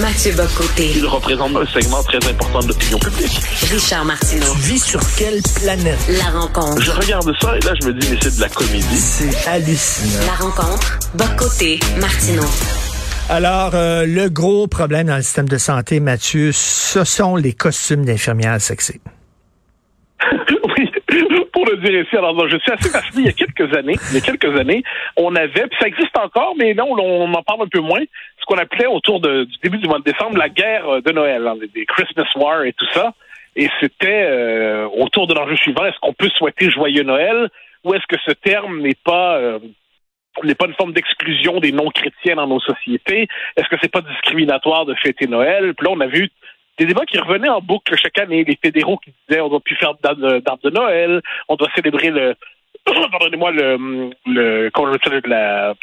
[0.00, 0.92] Mathieu Bocoté.
[0.96, 3.40] Il représente un segment très important de l'opinion publique.
[3.70, 4.52] Richard Martineau.
[4.52, 5.98] Tu vis sur quelle planète?
[6.08, 6.82] La rencontre.
[6.82, 8.96] Je regarde ça et là, je me dis, mais c'est de la comédie.
[8.96, 10.26] C'est hallucinant.
[10.26, 10.98] La rencontre.
[11.14, 11.80] Bocoté.
[11.98, 12.44] Martineau.
[13.28, 18.04] Alors, euh, le gros problème dans le système de santé, Mathieu, ce sont les costumes
[18.04, 19.00] d'infirmières sexy.
[20.78, 20.90] oui,
[21.56, 23.22] pour le dire ici, alors moi, je suis assez fasciné.
[23.22, 24.82] Il y a quelques années, il y a quelques années,
[25.16, 28.02] on avait, puis ça existe encore, mais non, on en parle un peu moins,
[28.38, 31.56] ce qu'on appelait autour du début du mois de décembre la guerre de Noël, hein,
[31.74, 33.14] des Christmas War et tout ça.
[33.56, 37.48] Et c'était euh, autour de l'enjeu suivant est-ce qu'on peut souhaiter joyeux Noël
[37.84, 39.58] ou est-ce que ce terme n'est pas euh,
[40.44, 43.28] n'est pas une forme d'exclusion des non-chrétiens dans nos sociétés?
[43.56, 45.72] Est-ce que c'est pas discriminatoire de fêter Noël?
[45.74, 46.28] Puis là, on a vu
[46.78, 48.44] des débats qui revenaient en boucle chaque année.
[48.44, 52.10] Les fédéraux qui disaient on doit plus faire d'arbre d'arbre de Noël, on doit célébrer
[52.10, 52.34] le
[52.84, 55.74] pardonnez-moi le le ça, la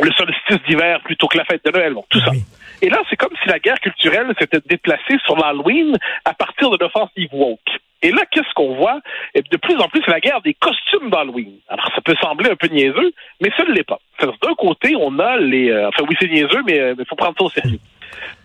[0.00, 1.94] le solstice d'hiver plutôt que la fête de Noël.
[1.94, 2.30] Bon, tout ça.
[2.30, 2.42] Oui.
[2.80, 6.78] Et là, c'est comme si la guerre culturelle s'était déplacée sur l'Halloween à partir de
[6.78, 7.60] l'offensive woke.
[8.04, 8.98] Et là, qu'est-ce qu'on voit?
[9.34, 11.58] Et de plus en plus, c'est la guerre des costumes d'Halloween.
[11.68, 14.00] Alors, ça peut sembler un peu niaiseux, mais ça ne l'est pas.
[14.20, 15.70] D'un côté, on a les...
[15.70, 17.78] euh, enfin, oui, c'est niaiseux, mais il faut prendre ça au sérieux.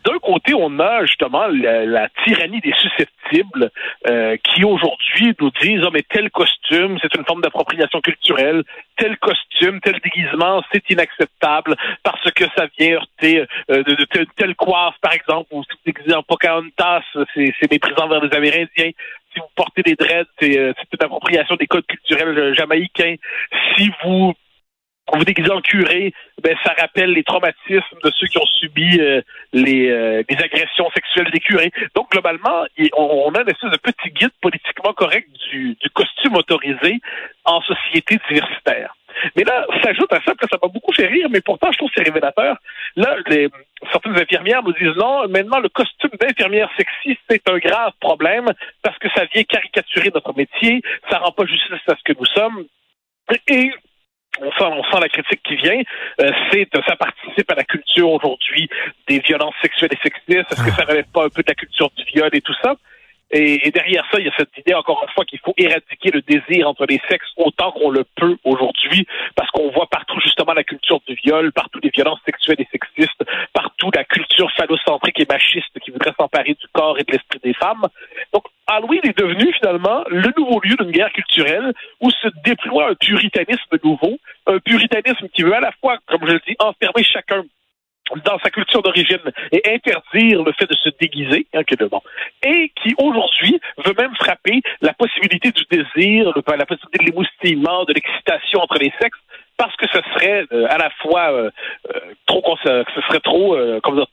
[0.06, 3.72] D'un côté, on a justement la, la tyrannie des susceptibles
[4.08, 8.64] euh, qui aujourd'hui nous disent oh mais tel costume c'est une forme d'appropriation culturelle,
[8.96, 14.28] tel costume, tel déguisement c'est inacceptable parce que ça vient heurter euh, de, de telle,
[14.38, 18.92] telle coiffe par exemple ou si vous déguisez en Pocahontas c'est méprisant vers les Amérindiens.
[19.34, 23.16] Si vous portez des dreads c'est euh, une appropriation des codes culturels jamaïcains.
[23.76, 24.34] Si vous
[25.14, 29.22] vous déguisez en curé, ben ça rappelle les traumatismes de ceux qui ont subi euh,
[29.54, 31.72] les, euh, les agressions sexuelles des curés.
[31.96, 37.00] Donc globalement, on, a une espèce de petit guide politiquement correct du, du costume autorisé
[37.46, 38.94] en société diversitaire.
[39.36, 41.90] Mais là, s'ajoute à ça, là, ça m'a beaucoup fait rire, mais pourtant je trouve
[41.90, 42.58] que c'est révélateur.
[42.96, 43.50] Là, les,
[43.92, 48.46] certaines infirmières nous disent non, maintenant le costume d'infirmière sexy, c'est un grave problème
[48.84, 52.26] parce que ça vient caricaturer notre métier, ça rend pas justice à ce que nous
[52.26, 52.66] sommes.
[53.48, 53.72] Et
[54.42, 55.82] on sent, on sent la critique qui vient.
[56.22, 58.70] Euh, c'est, ça participe à la culture aujourd'hui
[59.08, 60.52] des violences sexuelles et sexistes.
[60.52, 62.76] Est-ce que ça relève pas un peu de la culture du viol et tout ça?
[63.32, 66.12] Et, et derrière ça, il y a cette idée, encore une fois, qu'il faut éradiquer
[66.12, 69.06] le désir entre les sexes autant qu'on le peut aujourd'hui,
[69.36, 73.24] parce qu'on voit partout justement la culture du viol, partout les violences sexuelles et sexistes,
[73.52, 77.54] partout la culture phallocentrique et machiste qui voudrait s'emparer du corps et de l'esprit des
[77.54, 77.86] femmes.
[78.32, 82.96] Donc, Halloween est devenu finalement le nouveau lieu d'une guerre culturelle où se déploie un
[82.96, 87.44] puritanisme nouveau, un puritanisme qui veut à la fois, comme je le dis, enfermer chacun
[88.26, 89.20] dans sa culture d'origine
[89.52, 92.02] et interdire le fait de se déguiser, hein, que de bon,
[92.44, 97.94] et qui aujourd'hui veut même frapper la possibilité du désir, la possibilité de l'émoustillement, de
[97.94, 99.20] l'excitation entre les sexes,
[99.58, 101.50] parce que ce serait euh, à la fois euh,
[101.94, 104.08] euh, trop, ce serait trop, euh, comment dire,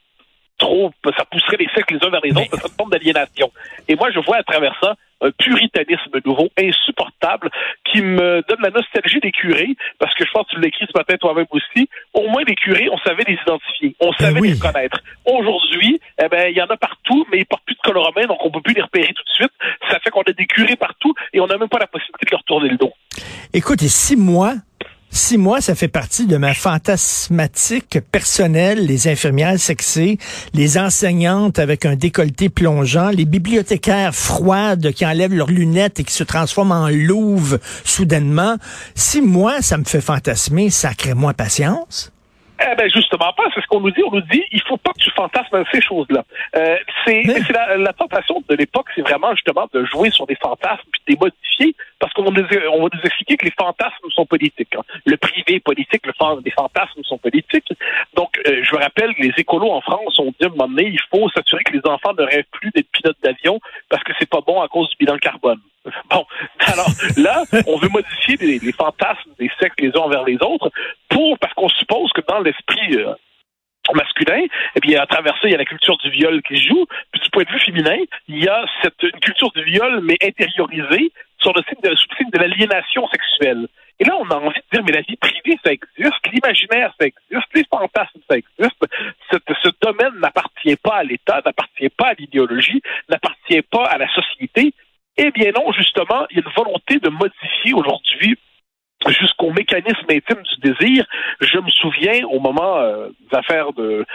[0.57, 3.51] trop, ça pousserait les les uns vers les autres, ça forme d'aliénation.
[3.87, 7.49] Et moi, je vois à travers ça un puritanisme nouveau, insupportable,
[7.85, 10.97] qui me donne la nostalgie des curés, parce que je pense que tu l'écris ce
[10.97, 11.89] matin toi-même aussi.
[12.13, 14.53] Au moins, les curés, on savait les identifier, on savait oui.
[14.53, 14.99] les connaître.
[15.25, 18.27] Aujourd'hui, eh ben, il y en a partout, mais ils portent plus de color romain,
[18.27, 19.53] donc on peut plus les repérer tout de suite.
[19.89, 22.31] Ça fait qu'on a des curés partout et on n'a même pas la possibilité de
[22.31, 22.91] leur tourner le dos.
[23.53, 24.55] Écoute, et six mois,
[25.15, 30.17] six mois, ça fait partie de ma fantasmatique personnelle, les infirmières sexées,
[30.53, 36.13] les enseignantes avec un décolleté plongeant, les bibliothécaires froides qui enlèvent leurs lunettes et qui
[36.13, 38.57] se transforment en louves soudainement.
[38.93, 42.11] Six mois, ça me fait fantasmer, sacrez-moi patience.
[42.59, 44.01] Eh ben justement pas, c'est ce qu'on nous dit.
[44.05, 46.23] On nous dit il faut pas que tu fantasmes ces choses-là.
[46.55, 50.35] Euh, c'est Mais- la, la tentation de l'époque, c'est vraiment justement de jouer sur des
[50.35, 53.53] fantasmes puis de les modifier, parce qu'on va nous, on va nous expliquer que les
[53.59, 54.73] fantasmes sont politiques.
[54.75, 54.83] hein.
[55.05, 57.73] Le privé est politique, le fan- les fantasmes sont politiques.
[58.15, 60.87] Donc, euh, je me rappelle, les écolos en France ont dit à un moment donné,
[60.87, 64.29] il faut s'assurer que les enfants ne rêvent plus d'être pilotes d'avion parce que c'est
[64.29, 65.59] pas bon à cause du bilan carbone.
[66.59, 70.71] Alors là, on veut modifier les, fantasmes des sexes les uns envers les autres
[71.09, 73.13] pour parce qu'on suppose que dans l'esprit euh,
[73.93, 74.45] masculin,
[74.75, 76.85] eh bien, à travers ça, il y a la culture du viol qui joue.
[77.11, 77.97] Puis du point de vue féminin,
[78.27, 82.07] il y a cette une culture du viol, mais intériorisée sur le signe de, sous
[82.11, 83.67] le signe de l'aliénation sexuelle.
[83.99, 87.07] Et là, on a envie de dire, mais la vie privée, ça existe, l'imaginaire, ça
[87.07, 88.85] existe, les fantasmes, ça existe.
[89.31, 94.73] Ce domaine n'appartient pas à l'État, n'appartient pas à l'idéologie, n'appartient pas à la société.
[95.17, 98.37] Eh bien non, justement, il y a une volonté de modifier aujourd'hui
[99.07, 101.05] jusqu'au mécanisme intime du désir.
[101.39, 104.05] Je me souviens au moment euh, des affaires de,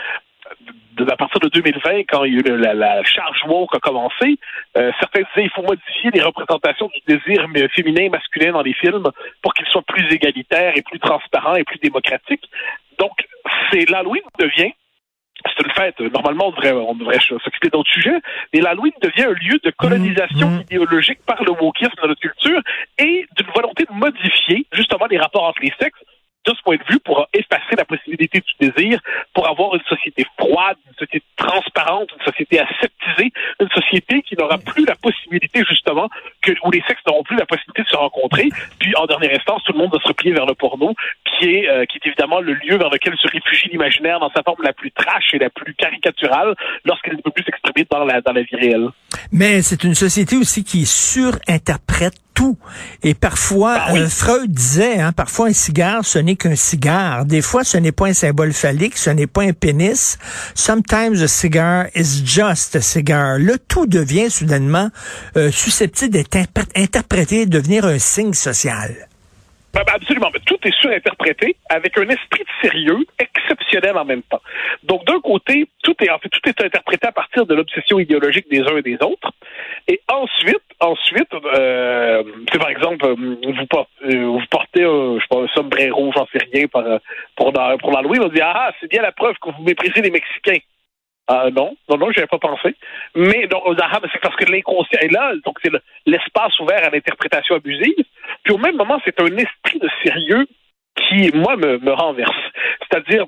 [0.97, 3.79] de- à partir de 2020, quand il y a eu la, la charge woke a
[3.79, 4.39] commencé,
[4.77, 8.75] euh, certains disaient il faut modifier les représentations du désir féminin et masculin dans les
[8.75, 9.05] films
[9.43, 12.45] pour qu'ils soient plus égalitaires et plus transparents et plus démocratiques.
[12.99, 13.13] Donc,
[13.71, 14.73] c'est l'Halloween devient
[15.47, 16.01] c'est une fête.
[16.01, 18.19] Normalement, on devrait, on devrait s'occuper d'autres sujets.
[18.53, 20.61] Mais l'Halloween devient un lieu de colonisation Mmh.
[20.63, 22.61] idéologique par le wokisme dans notre culture
[22.99, 26.01] et d'une volonté de modifier justement les rapports entre les sexes
[26.47, 28.99] de ce point de vue pour effacer la possibilité du désir,
[29.35, 34.57] pour avoir une société froide, une société transparente, une société aseptisée, une société qui n'aura
[34.57, 36.09] plus la possibilité justement
[36.41, 38.49] que où les sexes n'auront plus la possibilité de se rencontrer.
[38.79, 40.95] Puis en dernière instance, tout le monde va se replier vers le porno,
[41.41, 44.43] qui est euh, qui est évidemment le lieu vers lequel se réfugie l'imaginaire dans sa
[44.43, 46.55] forme la plus trash et la plus caricaturale
[46.85, 48.89] lorsqu'elle ne peut plus s'exprimer dans la dans la vie réelle.
[49.33, 52.59] Mais c'est une société aussi qui surinterprète tout.
[53.03, 54.01] Et parfois, Ah oui.
[54.01, 57.25] euh, Freud disait, hein, parfois un cigare, ce n'est qu'un cigare.
[57.27, 60.19] Des fois, ce n'est pas un symbole phallique, ce n'est pas un pénis.
[60.55, 63.39] Sometimes a cigar is just a cigar.
[63.39, 64.89] Là, tout devient soudainement
[65.37, 66.37] euh, susceptible d'être
[66.77, 69.10] interprété, devenir un signe social.
[69.73, 70.31] Ben, ben, absolument.
[70.35, 74.41] Mais tout est surinterprété avec un esprit sérieux exceptionnel en même temps.
[74.83, 78.51] Donc, d'un côté, tout est, en fait, tout est interprété à partir de l'obsession idéologique
[78.51, 79.31] des uns et des autres.
[79.87, 82.23] Et ensuite, ensuite, euh,
[82.53, 86.13] c'est par exemple, euh, vous, portez, euh, vous portez un, je sais pas, un sombrero,
[86.17, 86.99] j'en sais rien, euh,
[87.37, 90.11] pour, dans- pour l'Halloween, on dit, ah, c'est bien la preuve que vous méprisez les
[90.11, 90.59] Mexicains.
[91.33, 92.75] Ah non, non, non, j'avais pas pensé.
[93.15, 96.91] Mais ah, mais c'est parce que l'inconscient est là, donc c'est le- l'espace ouvert à
[96.91, 98.05] l'interprétation abusive.
[98.43, 100.45] Puis au même moment, c'est un esprit de sérieux
[100.97, 102.35] qui, moi, me, me renverse.
[102.81, 103.27] C'est-à-dire,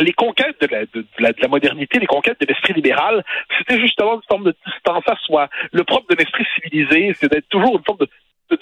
[0.00, 3.24] les conquêtes de la, de, de la, de la modernité, les conquêtes de l'esprit libéral,
[3.58, 5.48] c'était justement une forme de distance à soi.
[5.72, 8.08] Le propre de l'esprit civilisé, c'est d'être toujours une forme de,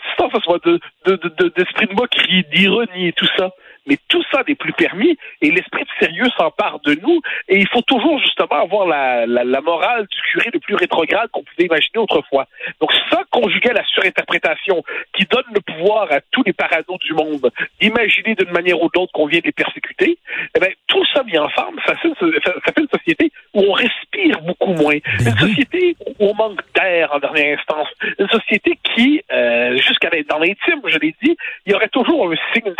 [0.09, 3.51] distance à soi, de, de, d'esprit de moquerie, d'ironie et tout ça.
[3.87, 7.69] Mais tout ça n'est plus permis et l'esprit de sérieux s'empare de nous et il
[7.69, 11.67] faut toujours justement avoir la, la, la morale du curé le plus rétrograde qu'on pouvait
[11.67, 12.47] imaginer autrefois.
[12.81, 14.83] Donc ça, conjugué à la surinterprétation
[15.15, 17.51] qui donne le pouvoir à tous les parados du monde
[17.81, 20.19] d'imaginer d'une manière ou d'autre qu'on vient de les persécuter,
[20.55, 23.73] eh bien, tout ça mis ensemble, ça fait, une, ça fait une société où on
[23.73, 24.97] respire beaucoup moins.
[25.19, 27.89] Ben Une société où on manque d'air en dernière instance.
[28.19, 32.37] Une société qui, euh, jusqu'à dans l'intime, je l'ai dit, il y aurait toujours un
[32.53, 32.75] signe,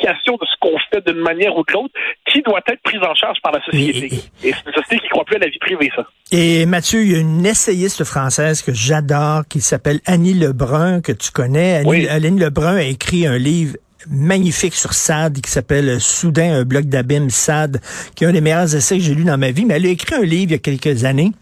[0.00, 1.92] signification de ce qu'on fait d'une manière ou de l'autre
[2.32, 4.06] qui doit être prise en charge par la société.
[4.42, 6.06] Et- Et c'est une société qui croit plus à la vie privée, ça.
[6.32, 11.12] Et Mathieu, il y a une essayiste française que j'adore qui s'appelle Annie Lebrun, que
[11.12, 11.76] tu connais.
[11.76, 12.08] Annie, Oui.
[12.08, 13.76] Annie Lebrun a écrit un livre
[14.08, 17.80] magnifique sur SAD qui s'appelle Soudain, un bloc d'abîme SAD,
[18.14, 19.66] qui est un des meilleurs essais que j'ai lu dans ma vie.
[19.66, 21.32] Mais elle a écrit un livre il y a quelques années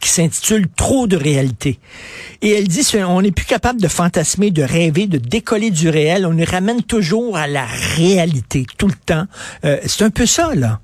[0.00, 1.78] qui s'intitule Trop de réalité.
[2.42, 6.26] Et elle dit, on n'est plus capable de fantasmer, de rêver, de décoller du réel.
[6.26, 7.64] On nous ramène toujours à la
[7.96, 9.24] réalité, tout le temps.
[9.64, 10.80] Euh, c'est un peu ça, là.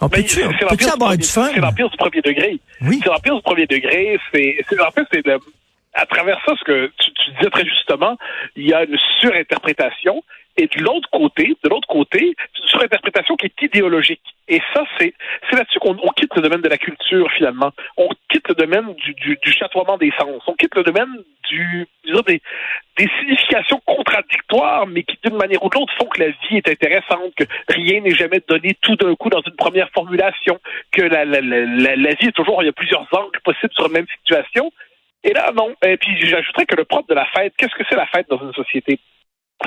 [0.00, 1.50] On peut-tu l'empire avoir du fun?
[1.52, 2.60] C'est l'empire du premier degré.
[2.82, 3.00] Oui.
[3.02, 4.18] C'est l'empire du premier degré.
[4.32, 5.38] C'est, en fait, c'est le-
[5.94, 8.16] à travers ça, ce que tu, tu disais très justement,
[8.54, 10.22] il y a une surinterprétation.
[10.56, 12.34] Et de l'autre côté, de l'autre côté,
[13.38, 14.22] qui est idéologique.
[14.48, 15.14] Et ça, c'est,
[15.52, 17.70] là-dessus qu'on on quitte le domaine de la culture, finalement.
[17.96, 20.42] On quitte le domaine du, chatoiement des sens.
[20.46, 21.08] On quitte le domaine
[22.26, 22.40] des,
[23.20, 27.34] significations contradictoires, mais qui, d'une manière ou de l'autre, font que la vie est intéressante,
[27.36, 30.58] que rien n'est jamais donné tout d'un coup dans une première formulation,
[30.92, 33.72] que la, la, la, la, la vie est toujours, il y a plusieurs angles possibles
[33.74, 34.72] sur une même situation.
[35.24, 35.74] Et là, non.
[35.84, 38.40] Et puis, j'ajouterais que le propre de la fête, qu'est-ce que c'est la fête dans
[38.40, 38.98] une société?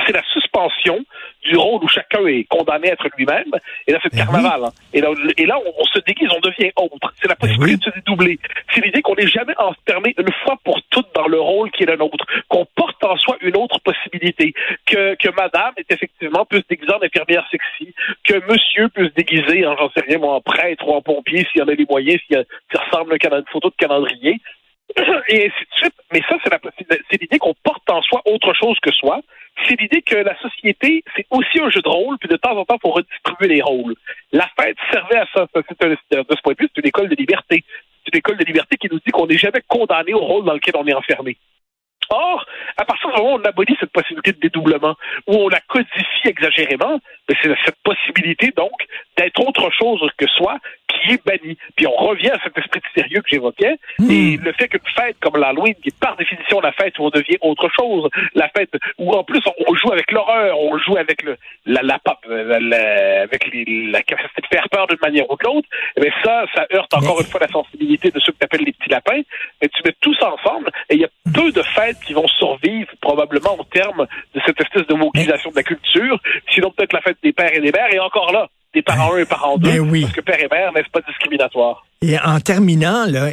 [0.08, 1.00] C'est la suspension
[1.44, 3.52] du rôle où chacun est condamné à être lui-même.
[3.88, 4.64] Et là, c'est le Ben carnaval.
[4.66, 4.72] hein.
[4.94, 7.14] Et là, et là on, on se déguise, on devient autre.
[7.22, 8.40] C'est la Ben possibilité de se dédoubler.
[8.74, 11.88] C'est l'idée qu'on n'est jamais enfermé une fois pour toutes dans le rôle qui est
[11.88, 12.26] le nôtre.
[12.48, 14.54] Qu'on porte en soi une autre possibilité.
[14.86, 17.94] Que, que madame est effectivement peut se déguiser en infirmière sexy.
[18.24, 21.46] Que monsieur peut se déguiser en, j'en sais rien, moi, en prêtre ou en pompier
[21.52, 22.38] s'il y en a les moyens, s'il
[22.74, 24.40] ressemble à une photo de calendrier.
[25.30, 25.96] Et ainsi de suite.
[26.12, 29.22] Mais ça, c'est l'idée qu'on porte en soi autre chose que soi.
[29.68, 32.66] C'est l'idée que la société, c'est aussi un jeu de rôle, puis de temps en
[32.66, 33.96] temps, il faut redistribuer les rôles.
[34.32, 35.48] La fête servait à ça.
[35.54, 37.64] C'est un- de ce point de vue, c'est une école de liberté.
[38.04, 40.54] C'est une école de liberté qui nous dit qu'on n'est jamais condamné au rôle dans
[40.54, 41.38] lequel on est enfermé.
[42.10, 44.96] Or, à partir du moment où on abolit cette possibilité de dédoublement,
[45.28, 48.74] où on la codifie exagérément, ben, c'est cette possibilité, donc,
[49.18, 50.58] d'être autre chose que soi
[51.02, 51.58] qui est bannie.
[51.76, 53.76] Puis on revient à cet esprit de sérieux que j'évoquais,
[54.10, 57.10] et le fait qu'une fête comme l'Halloween, qui est par définition la fête où on
[57.10, 61.24] devient autre chose, la fête où en plus on, joue avec l'horreur, on joue avec
[61.24, 65.30] le la, la, pop- la- la- avec les- la capacité de faire peur d'une manière
[65.30, 65.68] ou de l'autre,
[65.98, 68.46] eh bien ça, ça heurte encore Mais- une fois la sensibilité de ceux que tu
[68.46, 69.22] appelles les petits lapins.
[69.62, 72.28] Mais tu mets tout ça ensemble, et il y a peu de fêtes qui vont
[72.28, 76.20] survivre probablement au terme de cette espèce de wokisation de la culture.
[76.50, 79.18] Sinon peut-être la fête des pères et des mères, et encore là, des parents 1
[79.20, 80.02] et parents 2, Ben oui.
[80.02, 81.86] parce que père et mère n'est pas discriminatoire.
[82.02, 83.28] Et en terminant, là,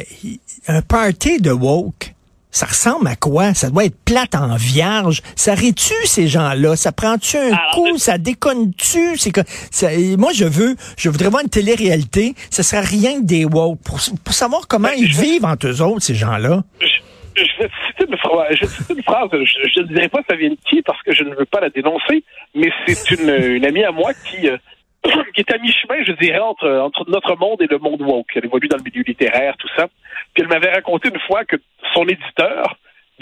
[0.67, 2.13] un party de woke,
[2.51, 3.53] Ça ressemble à quoi?
[3.53, 5.21] Ça doit être plate en vierge.
[5.35, 6.75] Ça rit-tu, ces gens-là?
[6.75, 7.91] Ça prend-tu un Alors, coup?
[7.93, 9.17] mais- Ça déconne-tu?
[9.17, 12.33] C'est que, ça- moi, je veux, je voudrais voir une télé-réalité.
[12.49, 13.79] Ce serait rien que des woke.
[13.85, 16.63] Pour, pour savoir comment Ben, ils je- vivent entre eux autres, ces gens-là.
[16.81, 16.87] je,
[17.35, 20.19] je vais te citer une phrase, je citer une phrase, je, je ne dirai pas
[20.27, 22.23] ça vient de qui parce que je ne veux pas la dénoncer,
[22.55, 24.57] mais c'est une, une amie à moi qui, euh,
[25.33, 28.31] qui est à mi-chemin, je dirais, entre, notre monde et le monde woke.
[28.35, 29.87] Elle évolue dans le milieu littéraire, tout ça.
[30.33, 31.57] Puis elle m'avait raconté une fois que
[31.93, 32.77] son éditeur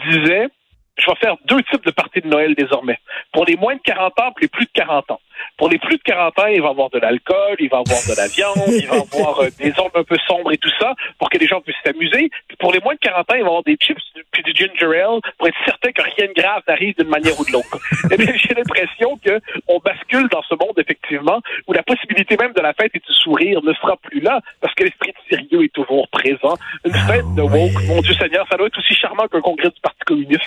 [0.09, 0.49] disait
[0.97, 2.99] je vais faire deux types de parties de Noël désormais.
[3.31, 5.21] Pour les moins de 40 ans, pour les plus de 40 ans.
[5.57, 7.81] Pour les plus de 40 ans, il va y avoir de l'alcool, il va y
[7.81, 10.57] avoir de la viande, il va y avoir euh, des ombres un peu sombres et
[10.57, 12.29] tout ça, pour que les gens puissent s'amuser.
[12.59, 13.97] Pour les moins de 40 ans, il va y avoir des chips
[14.31, 17.45] puis du ginger ale pour être certain que rien de grave n'arrive d'une manière ou
[17.45, 17.77] de l'autre.
[18.11, 22.53] Eh bien, j'ai l'impression que on bascule dans ce monde, effectivement, où la possibilité même
[22.53, 25.65] de la fête et du sourire ne sera plus là, parce que l'esprit de sérieux
[25.65, 26.55] est toujours présent.
[26.85, 27.71] Une Ah fête de oui.
[27.73, 30.41] woke, mon Dieu Seigneur, ça doit être aussi charmant qu'un congrès du Parti communiste.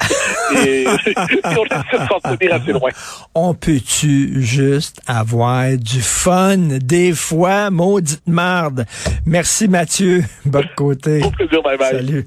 [0.66, 0.86] Et, et
[1.58, 2.90] on essaie de s'en tenir assez loin.
[3.34, 4.40] On peut-tu
[5.00, 8.86] juste avoir du fun des fois, maudite marde.
[9.26, 10.24] Merci Mathieu.
[10.44, 11.22] Bon côté.
[11.22, 11.90] Au plaisir, bye bye.
[11.90, 12.26] Salut.